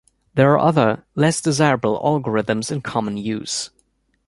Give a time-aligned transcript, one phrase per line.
[0.33, 3.69] There are other, less-desirable algorithms in common use.